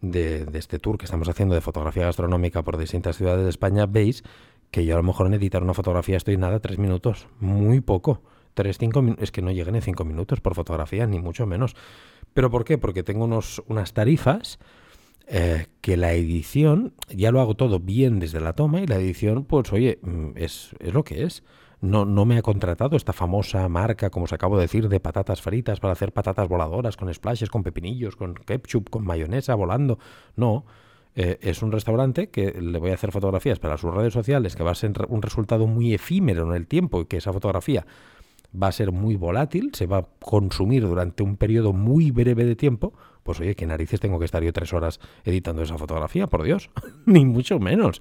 de, 0.00 0.46
este 0.54 0.78
tour 0.78 0.98
que 0.98 1.04
estamos 1.04 1.28
haciendo 1.28 1.54
de 1.54 1.60
fotografía 1.60 2.04
gastronómica 2.04 2.62
por 2.62 2.76
distintas 2.76 3.16
ciudades 3.16 3.44
de 3.44 3.50
España, 3.50 3.86
veis 3.86 4.24
que 4.70 4.84
yo 4.84 4.94
a 4.94 4.96
lo 4.98 5.02
mejor 5.02 5.26
en 5.26 5.34
editar 5.34 5.62
una 5.62 5.74
fotografía 5.74 6.16
estoy 6.16 6.36
nada 6.36 6.60
tres 6.60 6.78
minutos, 6.78 7.28
muy 7.40 7.80
poco. 7.80 8.22
Tres, 8.54 8.76
cinco 8.78 9.02
es 9.18 9.32
que 9.32 9.40
no 9.40 9.50
lleguen 9.50 9.76
en 9.76 9.82
cinco 9.82 10.04
minutos 10.04 10.40
por 10.40 10.54
fotografía, 10.54 11.06
ni 11.06 11.18
mucho 11.18 11.46
menos. 11.46 11.74
¿Pero 12.34 12.50
por 12.50 12.64
qué? 12.64 12.76
Porque 12.76 13.02
tengo 13.02 13.24
unos, 13.24 13.62
unas 13.66 13.94
tarifas 13.94 14.58
eh, 15.26 15.66
que 15.80 15.96
la 15.96 16.12
edición, 16.12 16.94
ya 17.08 17.30
lo 17.30 17.40
hago 17.40 17.54
todo 17.54 17.80
bien 17.80 18.18
desde 18.18 18.40
la 18.40 18.54
toma 18.54 18.80
y 18.80 18.86
la 18.86 18.96
edición, 18.96 19.44
pues 19.44 19.72
oye, 19.72 19.98
mm, 20.02 20.32
es, 20.36 20.74
es 20.80 20.92
lo 20.92 21.04
que 21.04 21.24
es 21.24 21.42
no, 21.82 22.04
no 22.04 22.24
me 22.24 22.38
ha 22.38 22.42
contratado 22.42 22.96
esta 22.96 23.12
famosa 23.12 23.68
marca, 23.68 24.08
como 24.08 24.24
os 24.24 24.32
acabo 24.32 24.56
de 24.56 24.62
decir, 24.62 24.88
de 24.88 25.00
patatas 25.00 25.42
fritas 25.42 25.80
para 25.80 25.92
hacer 25.92 26.12
patatas 26.12 26.48
voladoras 26.48 26.96
con 26.96 27.12
splashes, 27.12 27.50
con 27.50 27.64
pepinillos, 27.64 28.14
con 28.14 28.34
ketchup, 28.34 28.88
con 28.88 29.04
mayonesa 29.04 29.56
volando. 29.56 29.98
No. 30.36 30.64
Eh, 31.14 31.38
es 31.42 31.60
un 31.60 31.72
restaurante 31.72 32.30
que 32.30 32.52
le 32.52 32.78
voy 32.78 32.92
a 32.92 32.94
hacer 32.94 33.10
fotografías 33.10 33.58
para 33.58 33.76
sus 33.76 33.92
redes 33.92 34.12
sociales, 34.14 34.54
que 34.54 34.62
va 34.62 34.70
a 34.70 34.76
ser 34.76 34.92
un 35.08 35.20
resultado 35.22 35.66
muy 35.66 35.92
efímero 35.92 36.48
en 36.48 36.54
el 36.54 36.68
tiempo 36.68 37.00
y 37.00 37.06
que 37.06 37.16
esa 37.16 37.32
fotografía 37.32 37.84
va 38.60 38.68
a 38.68 38.72
ser 38.72 38.92
muy 38.92 39.16
volátil, 39.16 39.72
se 39.74 39.86
va 39.86 39.98
a 39.98 40.06
consumir 40.20 40.82
durante 40.86 41.22
un 41.22 41.36
periodo 41.36 41.72
muy 41.72 42.12
breve 42.12 42.44
de 42.44 42.54
tiempo, 42.54 42.92
pues 43.24 43.40
oye, 43.40 43.56
¿qué 43.56 43.66
narices 43.66 43.98
tengo 43.98 44.18
que 44.20 44.24
estar 44.24 44.42
yo 44.42 44.52
tres 44.52 44.72
horas 44.72 45.00
editando 45.24 45.62
esa 45.62 45.78
fotografía? 45.78 46.28
Por 46.28 46.44
Dios, 46.44 46.70
ni 47.06 47.24
mucho 47.24 47.58
menos. 47.58 48.00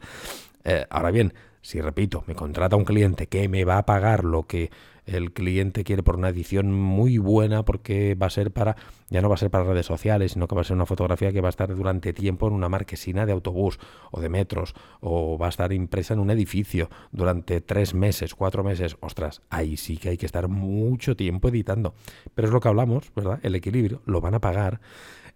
Eh, 0.63 0.85
ahora 0.89 1.09
bien, 1.11 1.33
si 1.61 1.81
repito, 1.81 2.23
me 2.27 2.35
contrata 2.35 2.75
un 2.75 2.85
cliente 2.85 3.27
que 3.27 3.47
me 3.47 3.65
va 3.65 3.77
a 3.77 3.85
pagar 3.85 4.23
lo 4.23 4.43
que 4.43 4.71
el 5.05 5.33
cliente 5.33 5.83
quiere 5.83 6.03
por 6.03 6.15
una 6.15 6.29
edición 6.29 6.71
muy 6.71 7.17
buena 7.17 7.63
porque 7.63 8.15
va 8.15 8.27
a 8.27 8.29
ser 8.29 8.51
para, 8.51 8.75
ya 9.09 9.21
no 9.21 9.29
va 9.29 9.35
a 9.35 9.37
ser 9.37 9.49
para 9.49 9.63
redes 9.63 9.85
sociales, 9.85 10.33
sino 10.33 10.47
que 10.47 10.55
va 10.55 10.61
a 10.61 10.63
ser 10.63 10.75
una 10.75 10.85
fotografía 10.85 11.31
que 11.31 11.41
va 11.41 11.49
a 11.49 11.49
estar 11.49 11.75
durante 11.75 12.13
tiempo 12.13 12.47
en 12.47 12.53
una 12.53 12.69
marquesina 12.69 13.25
de 13.25 13.31
autobús 13.31 13.79
o 14.11 14.21
de 14.21 14.29
metros 14.29 14.73
o 14.99 15.37
va 15.37 15.47
a 15.47 15.49
estar 15.49 15.73
impresa 15.73 16.13
en 16.13 16.19
un 16.19 16.29
edificio 16.29 16.89
durante 17.11 17.61
tres 17.61 17.93
meses, 17.93 18.35
cuatro 18.35 18.63
meses. 18.63 18.97
Ostras, 18.99 19.41
ahí 19.49 19.77
sí 19.77 19.97
que 19.97 20.09
hay 20.09 20.17
que 20.17 20.25
estar 20.25 20.47
mucho 20.47 21.15
tiempo 21.15 21.49
editando. 21.49 21.93
Pero 22.35 22.47
es 22.47 22.53
lo 22.53 22.59
que 22.59 22.67
hablamos, 22.67 23.11
¿verdad? 23.15 23.39
El 23.43 23.55
equilibrio, 23.55 24.01
lo 24.05 24.21
van 24.21 24.35
a 24.35 24.41
pagar. 24.41 24.81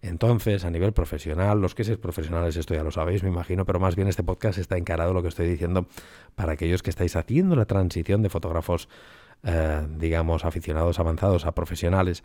Entonces, 0.02 0.64
a 0.64 0.70
nivel 0.70 0.92
profesional, 0.92 1.60
los 1.60 1.74
que 1.74 1.84
seis 1.84 1.98
profesionales, 1.98 2.56
esto 2.56 2.74
ya 2.74 2.82
lo 2.82 2.90
sabéis, 2.90 3.22
me 3.22 3.28
imagino, 3.28 3.64
pero 3.64 3.80
más 3.80 3.96
bien 3.96 4.08
este 4.08 4.22
podcast 4.22 4.58
está 4.58 4.76
encarado, 4.76 5.12
lo 5.12 5.22
que 5.22 5.28
estoy 5.28 5.48
diciendo, 5.48 5.86
para 6.34 6.52
aquellos 6.52 6.82
que 6.82 6.90
estáis 6.90 7.16
haciendo 7.16 7.56
la 7.56 7.64
transición 7.64 8.22
de 8.22 8.28
fotógrafos, 8.28 8.88
eh, 9.42 9.86
digamos, 9.98 10.44
aficionados 10.44 10.98
avanzados 10.98 11.46
a 11.46 11.54
profesionales, 11.54 12.22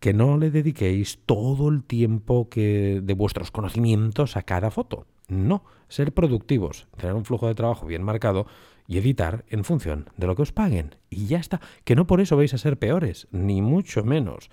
que 0.00 0.12
no 0.12 0.36
le 0.36 0.50
dediquéis 0.50 1.20
todo 1.26 1.68
el 1.68 1.84
tiempo 1.84 2.48
que 2.48 3.00
de 3.02 3.14
vuestros 3.14 3.50
conocimientos 3.50 4.36
a 4.36 4.42
cada 4.42 4.70
foto. 4.70 5.06
No, 5.28 5.64
ser 5.88 6.12
productivos, 6.12 6.88
tener 6.96 7.14
un 7.14 7.24
flujo 7.24 7.46
de 7.46 7.54
trabajo 7.54 7.86
bien 7.86 8.02
marcado 8.02 8.46
y 8.88 8.98
editar 8.98 9.44
en 9.48 9.64
función 9.64 10.10
de 10.16 10.26
lo 10.26 10.34
que 10.34 10.42
os 10.42 10.52
paguen. 10.52 10.96
Y 11.08 11.26
ya 11.26 11.38
está, 11.38 11.60
que 11.84 11.94
no 11.94 12.06
por 12.06 12.20
eso 12.20 12.36
vais 12.36 12.52
a 12.52 12.58
ser 12.58 12.78
peores, 12.78 13.28
ni 13.30 13.62
mucho 13.62 14.04
menos. 14.04 14.50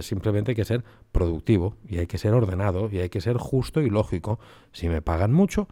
Simplemente 0.00 0.50
hay 0.50 0.56
que 0.56 0.64
ser 0.64 0.84
productivo 1.12 1.76
y 1.86 1.98
hay 1.98 2.06
que 2.06 2.18
ser 2.18 2.34
ordenado 2.34 2.90
y 2.90 2.98
hay 2.98 3.08
que 3.08 3.20
ser 3.20 3.36
justo 3.36 3.80
y 3.80 3.88
lógico. 3.88 4.38
Si 4.72 4.88
me 4.88 5.02
pagan 5.02 5.32
mucho, 5.32 5.68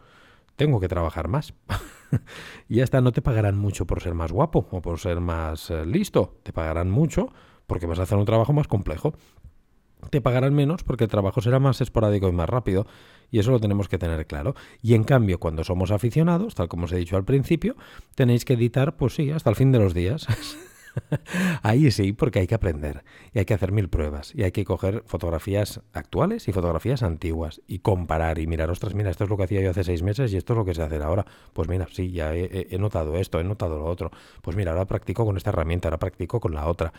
tengo 0.57 0.81
que 0.81 0.89
trabajar 0.89 1.29
más. 1.29 1.53
y 2.67 2.81
hasta 2.81 2.99
no 2.99 3.13
te 3.13 3.21
pagarán 3.21 3.57
mucho 3.57 3.85
por 3.85 4.01
ser 4.01 4.13
más 4.13 4.33
guapo 4.33 4.67
o 4.71 4.81
por 4.81 4.99
ser 4.99 5.21
más 5.21 5.69
eh, 5.69 5.85
listo. 5.85 6.35
Te 6.43 6.51
pagarán 6.51 6.91
mucho 6.91 7.31
porque 7.65 7.85
vas 7.85 7.99
a 7.99 8.03
hacer 8.03 8.17
un 8.17 8.25
trabajo 8.25 8.51
más 8.51 8.67
complejo. 8.67 9.13
Te 10.09 10.19
pagarán 10.21 10.53
menos 10.53 10.83
porque 10.83 11.05
el 11.05 11.09
trabajo 11.09 11.41
será 11.41 11.59
más 11.59 11.79
esporádico 11.79 12.27
y 12.27 12.31
más 12.31 12.49
rápido. 12.49 12.87
Y 13.31 13.39
eso 13.39 13.51
lo 13.51 13.59
tenemos 13.59 13.87
que 13.87 13.97
tener 13.97 14.25
claro. 14.25 14.55
Y 14.81 14.93
en 14.93 15.03
cambio, 15.03 15.39
cuando 15.39 15.63
somos 15.63 15.91
aficionados, 15.91 16.55
tal 16.55 16.67
como 16.67 16.85
os 16.85 16.91
he 16.91 16.97
dicho 16.97 17.17
al 17.17 17.25
principio, 17.25 17.75
tenéis 18.15 18.45
que 18.45 18.53
editar, 18.53 18.97
pues 18.97 19.15
sí, 19.15 19.31
hasta 19.31 19.49
el 19.49 19.55
fin 19.55 19.71
de 19.71 19.79
los 19.79 19.93
días. 19.93 20.27
Ahí 21.63 21.91
sí, 21.91 22.13
porque 22.13 22.39
hay 22.39 22.47
que 22.47 22.55
aprender 22.55 23.03
y 23.33 23.39
hay 23.39 23.45
que 23.45 23.53
hacer 23.53 23.71
mil 23.71 23.89
pruebas 23.89 24.33
y 24.35 24.43
hay 24.43 24.51
que 24.51 24.65
coger 24.65 25.03
fotografías 25.05 25.81
actuales 25.93 26.47
y 26.47 26.51
fotografías 26.51 27.03
antiguas 27.03 27.61
y 27.67 27.79
comparar 27.79 28.39
y 28.39 28.47
mirar, 28.47 28.69
ostras, 28.69 28.93
mira, 28.93 29.09
esto 29.09 29.23
es 29.23 29.29
lo 29.29 29.37
que 29.37 29.43
hacía 29.43 29.61
yo 29.61 29.71
hace 29.71 29.83
seis 29.83 30.03
meses 30.03 30.33
y 30.33 30.37
esto 30.37 30.53
es 30.53 30.57
lo 30.57 30.65
que 30.65 30.73
se 30.73 30.81
hace 30.81 30.97
ahora. 30.97 31.25
Pues 31.53 31.67
mira, 31.67 31.87
sí, 31.91 32.11
ya 32.11 32.35
he, 32.35 32.77
notado 32.77 33.17
esto, 33.17 33.39
he 33.39 33.43
notado 33.43 33.77
lo 33.79 33.85
otro. 33.85 34.11
Pues 34.41 34.55
mira, 34.57 34.71
ahora 34.71 34.85
practico 34.85 35.25
con 35.25 35.37
esta 35.37 35.49
herramienta, 35.51 35.87
ahora 35.87 35.99
practico 35.99 36.39
con 36.39 36.53
la 36.53 36.67
otra. 36.67 36.93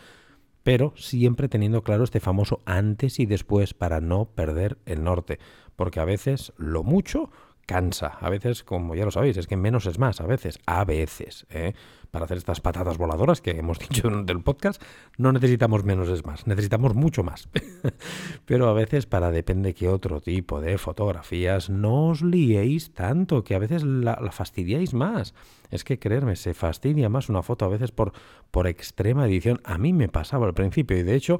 Pero 0.63 0.93
siempre 0.97 1.47
teniendo 1.47 1.83
claro 1.83 2.03
este 2.03 2.19
famoso 2.19 2.61
antes 2.65 3.19
y 3.19 3.25
después 3.25 3.73
para 3.73 4.01
no 4.01 4.25
perder 4.25 4.77
el 4.85 5.03
norte. 5.03 5.39
Porque 5.75 5.99
a 5.99 6.05
veces 6.05 6.53
lo 6.57 6.83
mucho 6.83 7.31
cansa. 7.69 8.17
A 8.19 8.31
veces, 8.31 8.63
como 8.63 8.95
ya 8.95 9.05
lo 9.05 9.11
sabéis, 9.11 9.37
es 9.37 9.45
que 9.45 9.55
menos 9.55 9.85
es 9.85 9.99
más, 9.99 10.21
a 10.21 10.25
veces, 10.25 10.57
a 10.65 10.83
veces. 10.85 11.45
¿eh? 11.51 11.73
Para 12.09 12.25
hacer 12.25 12.39
estas 12.39 12.61
patatas 12.61 12.97
voladoras 12.97 13.41
que 13.41 13.51
hemos 13.51 13.77
dicho 13.87 14.07
en 14.07 14.27
el 14.27 14.41
podcast, 14.41 14.81
no 15.17 15.31
necesitamos 15.31 15.83
menos 15.83 16.09
es 16.09 16.25
más, 16.25 16.47
necesitamos 16.47 16.95
mucho 16.95 17.23
más. 17.23 17.47
Pero 18.47 18.69
a 18.69 18.73
veces, 18.73 19.05
para 19.05 19.29
depende 19.29 19.75
qué 19.75 19.87
otro 19.87 20.19
tipo 20.19 20.61
de 20.61 20.79
fotografías, 20.79 21.69
no 21.69 22.07
os 22.07 22.23
liéis 22.23 22.91
tanto, 22.91 23.43
que 23.43 23.53
a 23.53 23.59
veces 23.59 23.83
la, 23.83 24.15
fastidiáis 24.31 24.95
más. 24.95 25.35
Es 25.69 25.83
que 25.83 25.99
creerme, 25.99 26.37
se 26.37 26.55
fastidia 26.55 27.07
más 27.07 27.29
una 27.29 27.43
foto 27.43 27.65
a 27.65 27.69
veces 27.69 27.91
por, 27.91 28.13
por 28.49 28.65
extrema 28.65 29.27
edición. 29.27 29.61
A 29.63 29.77
mí 29.77 29.93
me 29.93 30.09
pasaba 30.09 30.47
al 30.47 30.55
principio 30.55 30.97
y 30.97 31.03
de 31.03 31.15
hecho... 31.15 31.39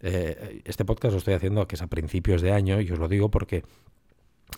Eh, 0.00 0.62
este 0.64 0.84
podcast 0.84 1.10
lo 1.10 1.18
estoy 1.18 1.34
haciendo 1.34 1.66
que 1.66 1.74
es 1.74 1.82
a 1.82 1.88
principios 1.88 2.40
de 2.40 2.52
año 2.52 2.80
y 2.80 2.88
os 2.92 3.00
lo 3.00 3.08
digo 3.08 3.32
porque 3.32 3.64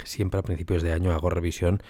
siempre 0.04 0.40
a 0.40 0.42
principios 0.42 0.82
de 0.82 0.92
año 0.92 1.12
hago 1.12 1.30
revisión 1.30 1.82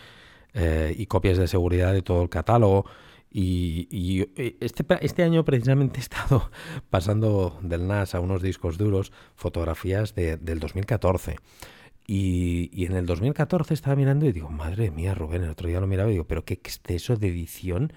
eh, 0.54 0.94
y 0.96 1.06
copias 1.06 1.38
de 1.38 1.46
seguridad 1.46 1.92
de 1.92 2.02
todo 2.02 2.22
el 2.22 2.28
catálogo. 2.28 2.86
Y, 3.32 4.26
eh, 4.36 4.56
este, 4.60 4.84
este 5.02 5.22
año 5.22 5.44
precisamente 5.44 5.98
he 5.98 6.02
estado 6.02 6.50
pasando 6.90 7.58
del 7.62 7.86
NAS 7.86 8.14
a 8.14 8.20
unos 8.20 8.42
discos 8.42 8.76
duros 8.76 9.12
fotografías 9.36 10.14
del 10.14 10.58
2014. 10.58 11.36
Y, 12.06 12.70
y, 12.72 12.86
en 12.86 12.96
el 12.96 13.06
2014 13.06 13.72
estaba 13.72 13.94
mirando 13.94 14.26
y 14.26 14.32
digo, 14.32 14.50
madre 14.50 14.90
mía, 14.90 15.14
Rubén, 15.14 15.44
el 15.44 15.50
otro 15.50 15.68
día 15.68 15.78
lo 15.78 15.86
miraba 15.86 16.10
y 16.10 16.14
digo, 16.14 16.24
pero 16.24 16.44
qué 16.44 16.54
exceso 16.54 17.16
de 17.16 17.28
edición 17.28 17.92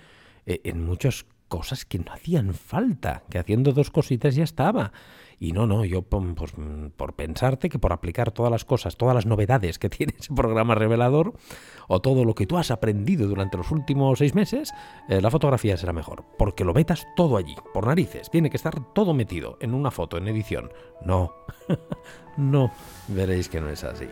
eh, 0.46 0.62
en 0.66 0.86
muchas 0.86 1.26
cosas 1.48 1.86
que 1.86 2.00
no 2.00 2.12
hacían 2.12 2.54
falta, 2.54 3.24
que 3.30 3.40
haciendo 3.40 3.72
dos 3.72 3.92
cositas 3.92 4.36
ya 4.36 4.44
estaba. 4.44 4.92
Y 5.40 5.52
no, 5.52 5.68
no, 5.68 5.86
yo 5.86 6.02
pues, 6.02 6.54
por 6.96 7.14
pensarte 7.14 7.70
que 7.70 7.80
por 7.80 7.94
aplicar 7.94 8.32
todas 8.32 8.52
las 8.52 8.66
cosas, 8.66 8.98
todas 8.98 9.16
las 9.16 9.26
novedades 9.26 9.80
que 9.80 9.90
tiene 9.90 10.14
ese 10.18 10.34
programa 10.34 10.76
revelador, 10.76 11.34
o 11.88 12.02
todo 12.02 12.26
lo 12.26 12.36
que 12.36 12.46
tú 12.46 12.58
has 12.58 12.72
aprendido 12.72 13.28
durante 13.28 13.58
los 13.58 13.72
últimos 13.72 14.20
seis 14.20 14.36
meses, 14.36 14.74
eh, 15.10 15.22
la 15.22 15.32
fotografía 15.32 15.78
será 15.78 15.94
mejor. 15.94 16.24
Porque 16.38 16.64
lo 16.64 16.74
metas 16.74 17.06
todo 17.16 17.38
allí, 17.38 17.56
por 17.74 17.88
narices. 17.88 18.30
Tiene 18.30 18.50
que 18.50 18.58
estar 18.58 18.94
todo 18.94 19.14
metido 19.14 19.58
en 19.60 19.74
una 19.74 19.92
foto, 19.92 20.18
en 20.18 20.28
edición. 20.28 20.72
No, 21.06 21.34
no, 22.38 22.72
veréis 23.08 23.50
que 23.50 23.62
no 23.62 23.70
es 23.70 23.84
así. 23.84 24.08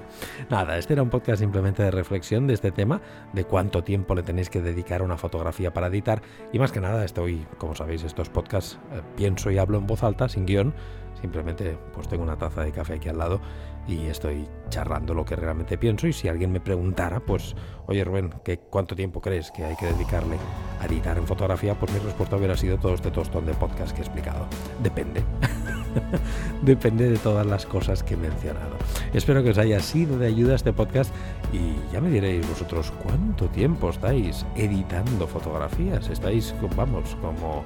Nada, 0.50 0.78
este 0.78 0.94
era 0.94 1.04
un 1.04 1.10
podcast 1.10 1.40
simplemente 1.40 1.84
de 1.84 1.92
reflexión 1.92 2.48
de 2.48 2.54
este 2.54 2.72
tema, 2.72 3.02
de 3.34 3.46
cuánto 3.46 3.84
tiempo 3.84 4.16
le 4.16 4.24
tenéis 4.24 4.50
que 4.50 4.62
dedicar 4.62 5.02
a 5.02 5.04
una 5.04 5.18
fotografía 5.18 5.74
para 5.74 5.88
editar. 5.88 6.22
Y 6.52 6.60
más 6.60 6.72
que 6.72 6.82
nada, 6.82 7.04
estoy, 7.06 7.46
como 7.58 7.76
sabéis, 7.76 8.04
estos 8.04 8.30
podcasts 8.30 8.80
eh, 8.92 9.02
pienso 9.16 9.52
y 9.52 9.58
hablo 9.58 9.78
en 9.78 9.88
voz 9.88 10.04
alta, 10.04 10.30
sin 10.30 10.46
guion 10.46 10.74
Simplemente 11.22 11.78
pues 11.94 12.08
tengo 12.08 12.24
una 12.24 12.38
taza 12.38 12.64
de 12.64 12.72
café 12.72 12.96
aquí 12.96 13.08
al 13.08 13.20
lado 13.20 13.40
y 13.88 14.08
estoy 14.08 14.48
charlando 14.70 15.14
lo 15.14 15.24
que 15.24 15.36
realmente 15.36 15.78
pienso 15.78 16.08
y 16.08 16.14
si 16.14 16.28
alguien 16.28 16.52
me 16.52 16.60
preguntara, 16.60 17.20
pues, 17.20 17.56
oye 17.88 18.04
Rubén, 18.04 18.34
¿qué, 18.44 18.58
¿cuánto 18.58 18.96
tiempo 18.96 19.22
crees 19.22 19.52
que 19.52 19.64
hay 19.64 19.76
que 19.76 19.86
dedicarle 19.88 20.38
a 20.80 20.86
editar 20.86 21.18
en 21.18 21.28
fotografía? 21.28 21.76
Pues 21.76 21.92
mi 21.94 22.00
respuesta 22.00 22.36
hubiera 22.38 22.58
sido 22.58 22.78
todo 22.78 22.96
este 22.96 23.12
tostón 23.12 23.46
de 23.46 23.54
podcast 23.54 23.94
que 23.94 24.02
he 24.02 24.06
explicado. 24.06 24.48
Depende. 24.82 25.24
Depende 26.62 27.10
de 27.10 27.18
todas 27.18 27.46
las 27.46 27.66
cosas 27.66 28.04
que 28.04 28.16
he 28.16 28.18
mencionado. 28.18 28.76
Espero 29.14 29.44
que 29.44 29.52
os 29.52 29.58
haya 29.58 29.80
sido 29.80 30.18
de 30.18 30.28
ayuda 30.28 30.56
este 30.56 30.74
podcast 30.74 31.14
y 31.52 31.94
ya 31.94 32.02
me 32.02 32.10
diréis 32.10 32.48
vosotros 32.48 32.92
cuánto 33.04 33.48
tiempo 33.48 33.90
estáis 33.90 34.46
editando 34.56 35.28
fotografías. 35.28 36.10
Estáis, 36.10 36.54
vamos, 36.76 37.16
como 37.22 37.64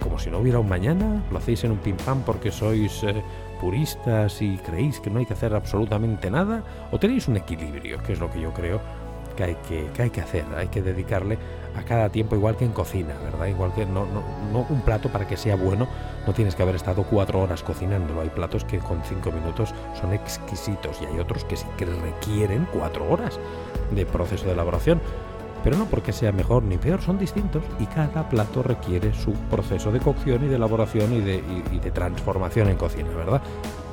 como 0.00 0.18
si 0.18 0.30
no 0.30 0.38
hubiera 0.38 0.58
un 0.58 0.68
mañana, 0.68 1.22
lo 1.30 1.38
hacéis 1.38 1.64
en 1.64 1.72
un 1.72 1.78
pim 1.78 1.96
pam 1.96 2.22
porque 2.22 2.50
sois 2.50 3.02
eh, 3.04 3.22
puristas 3.60 4.42
y 4.42 4.56
creéis 4.58 5.00
que 5.00 5.10
no 5.10 5.20
hay 5.20 5.26
que 5.26 5.34
hacer 5.34 5.54
absolutamente 5.54 6.30
nada, 6.30 6.62
o 6.90 6.98
tenéis 6.98 7.28
un 7.28 7.36
equilibrio, 7.36 8.02
que 8.02 8.12
es 8.12 8.20
lo 8.20 8.30
que 8.30 8.40
yo 8.40 8.52
creo 8.52 8.80
que 9.36 9.44
hay 9.44 9.56
que, 9.68 10.02
hay 10.02 10.10
que 10.10 10.20
hacer, 10.20 10.44
hay 10.56 10.68
que 10.68 10.82
dedicarle 10.82 11.38
a 11.76 11.82
cada 11.84 12.08
tiempo 12.08 12.34
igual 12.36 12.56
que 12.56 12.64
en 12.64 12.72
cocina, 12.72 13.14
¿verdad? 13.22 13.46
Igual 13.46 13.72
que 13.74 13.86
no, 13.86 14.06
no, 14.06 14.66
un 14.68 14.80
plato 14.80 15.10
para 15.10 15.26
que 15.26 15.36
sea 15.36 15.56
bueno, 15.56 15.86
no 16.26 16.32
tienes 16.32 16.54
que 16.54 16.62
haber 16.62 16.74
estado 16.74 17.04
cuatro 17.04 17.40
horas 17.40 17.62
cocinándolo, 17.62 18.22
hay 18.22 18.30
platos 18.30 18.64
que 18.64 18.78
con 18.78 19.02
cinco 19.04 19.30
minutos 19.30 19.74
son 20.00 20.12
exquisitos 20.12 21.00
y 21.02 21.06
hay 21.06 21.18
otros 21.18 21.44
que 21.44 21.56
sí 21.56 21.66
que 21.76 21.84
requieren 21.84 22.66
cuatro 22.72 23.10
horas 23.10 23.38
de 23.90 24.06
proceso 24.06 24.46
de 24.46 24.52
elaboración 24.52 25.00
pero 25.66 25.78
no 25.78 25.86
porque 25.86 26.12
sea 26.12 26.30
mejor 26.30 26.62
ni 26.62 26.78
peor, 26.78 27.02
son 27.02 27.18
distintos 27.18 27.64
y 27.80 27.86
cada 27.86 28.28
plato 28.28 28.62
requiere 28.62 29.12
su 29.12 29.32
proceso 29.50 29.90
de 29.90 29.98
cocción 29.98 30.44
y 30.44 30.48
de 30.48 30.54
elaboración 30.54 31.12
y 31.12 31.20
de, 31.20 31.42
de 31.82 31.90
transformación 31.90 32.68
en 32.68 32.76
cocina, 32.76 33.08
¿verdad? 33.10 33.42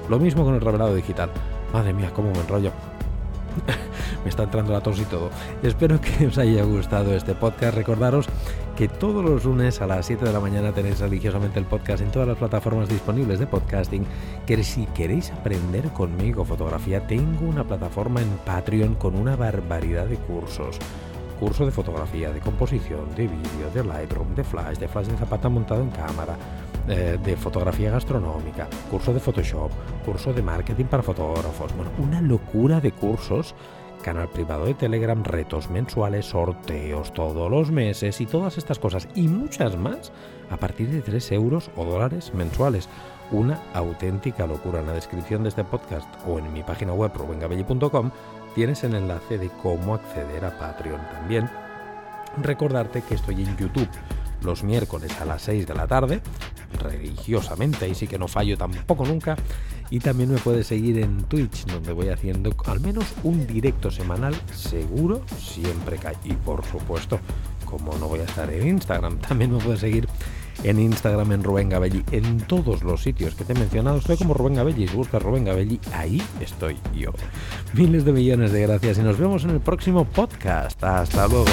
Lo 0.07 0.19
mismo 0.19 0.43
con 0.43 0.53
el 0.53 0.61
revelado 0.61 0.93
digital. 0.93 1.31
Madre 1.73 1.93
mía, 1.93 2.11
cómo 2.13 2.31
me 2.31 2.39
enrollo. 2.41 2.71
me 4.23 4.29
está 4.29 4.43
entrando 4.43 4.73
la 4.73 4.81
tos 4.81 4.99
y 4.99 5.05
todo. 5.05 5.29
Espero 5.61 5.99
que 5.99 6.27
os 6.27 6.37
haya 6.37 6.63
gustado 6.63 7.13
este 7.15 7.35
podcast. 7.35 7.75
Recordaros 7.75 8.27
que 8.75 8.87
todos 8.87 9.23
los 9.23 9.45
lunes 9.45 9.81
a 9.81 9.87
las 9.87 10.05
7 10.05 10.25
de 10.25 10.33
la 10.33 10.39
mañana 10.39 10.71
tenéis 10.71 10.99
religiosamente 10.99 11.59
el 11.59 11.65
podcast 11.65 12.01
en 12.01 12.11
todas 12.11 12.27
las 12.27 12.37
plataformas 12.37 12.89
disponibles 12.89 13.39
de 13.39 13.47
podcasting. 13.47 14.05
Que 14.45 14.63
si 14.63 14.85
queréis 14.87 15.31
aprender 15.31 15.89
conmigo 15.89 16.45
fotografía, 16.45 17.05
tengo 17.07 17.47
una 17.47 17.63
plataforma 17.63 18.21
en 18.21 18.29
Patreon 18.45 18.95
con 18.95 19.15
una 19.15 19.35
barbaridad 19.35 20.05
de 20.05 20.17
cursos 20.17 20.79
curso 21.43 21.65
de 21.65 21.71
fotografía, 21.71 22.31
de 22.31 22.39
composición, 22.39 23.13
de 23.15 23.27
vídeo, 23.27 23.69
de 23.73 23.83
Lightroom, 23.83 24.33
de 24.33 24.45
Flash, 24.45 24.77
de 24.77 24.87
Flash 24.87 25.07
de 25.07 25.17
Zapata 25.17 25.49
montado 25.49 25.81
en 25.81 25.89
cámara, 25.89 26.37
eh, 26.87 27.17
de 27.23 27.37
fotografía 27.37 27.91
gastronómica, 27.91 28.67
curso 28.91 29.13
de 29.13 29.19
Photoshop, 29.19 29.71
curso 30.05 30.33
de 30.33 30.41
marketing 30.41 30.85
para 30.85 31.01
fotógrafos. 31.03 31.71
Una 31.97 32.21
locura 32.21 32.81
de 32.81 32.91
cursos. 32.91 33.55
Canal 34.01 34.27
privado 34.27 34.65
de 34.65 34.73
Telegram, 34.73 35.23
retos 35.23 35.69
mensuales, 35.69 36.25
sorteos 36.25 37.13
todos 37.13 37.49
los 37.49 37.71
meses 37.71 38.19
y 38.19 38.25
todas 38.25 38.57
estas 38.57 38.77
cosas 38.77 39.07
y 39.15 39.29
muchas 39.29 39.77
más 39.77 40.11
a 40.49 40.57
partir 40.57 40.89
de 40.89 41.01
3 41.01 41.31
euros 41.31 41.71
o 41.77 41.85
dólares 41.85 42.33
mensuales 42.33 42.89
una 43.31 43.61
auténtica 43.73 44.45
locura. 44.45 44.81
En 44.81 44.87
la 44.87 44.93
descripción 44.93 45.43
de 45.43 45.49
este 45.49 45.63
podcast 45.63 46.07
o 46.27 46.37
en 46.37 46.51
mi 46.51 46.63
página 46.63 46.93
web 46.93 47.11
robengabelli.com 47.15 48.11
tienes 48.55 48.83
el 48.83 48.95
enlace 48.95 49.37
de 49.37 49.49
cómo 49.61 49.95
acceder 49.95 50.43
a 50.43 50.57
Patreon 50.57 51.01
también. 51.13 51.49
Recordarte 52.41 53.01
que 53.01 53.15
estoy 53.15 53.43
en 53.43 53.55
YouTube 53.55 53.89
los 54.43 54.63
miércoles 54.63 55.11
a 55.19 55.25
las 55.25 55.41
6 55.43 55.67
de 55.67 55.73
la 55.73 55.87
tarde, 55.87 56.21
religiosamente, 56.81 57.85
ahí 57.85 57.95
sí 57.95 58.07
que 58.07 58.19
no 58.19 58.27
fallo 58.27 58.57
tampoco 58.57 59.05
nunca. 59.05 59.35
Y 59.89 59.99
también 59.99 60.31
me 60.31 60.39
puedes 60.39 60.67
seguir 60.67 60.97
en 60.99 61.23
Twitch, 61.23 61.65
donde 61.65 61.93
voy 61.93 62.09
haciendo 62.09 62.55
al 62.65 62.79
menos 62.79 63.05
un 63.23 63.45
directo 63.45 63.91
semanal 63.91 64.35
seguro, 64.51 65.21
siempre 65.37 65.97
cae. 65.97 66.15
Y 66.23 66.33
por 66.33 66.65
supuesto, 66.65 67.19
como 67.65 67.95
no 67.97 68.07
voy 68.07 68.21
a 68.21 68.23
estar 68.23 68.51
en 68.51 68.67
Instagram, 68.67 69.17
también 69.27 69.51
me 69.51 69.59
puedes 69.59 69.81
seguir 69.81 70.07
en 70.63 70.79
Instagram 70.79 71.31
en 71.31 71.43
Rubén 71.43 71.69
Gabelli, 71.69 72.03
en 72.11 72.37
todos 72.39 72.83
los 72.83 73.01
sitios 73.01 73.35
que 73.35 73.43
te 73.43 73.53
he 73.53 73.55
mencionado. 73.55 73.97
Estoy 73.97 74.17
como 74.17 74.33
Rubén 74.33 74.55
Gabelli, 74.55 74.87
si 74.87 74.95
buscas 74.95 75.21
Rubén 75.21 75.45
Gabelli, 75.45 75.79
ahí 75.93 76.21
estoy 76.39 76.77
yo. 76.95 77.11
Miles 77.73 78.05
de 78.05 78.13
millones 78.13 78.51
de 78.51 78.61
gracias 78.61 78.97
y 78.97 79.01
nos 79.01 79.17
vemos 79.17 79.43
en 79.43 79.51
el 79.51 79.59
próximo 79.59 80.05
podcast. 80.05 80.83
Hasta 80.83 81.27
luego. 81.27 81.45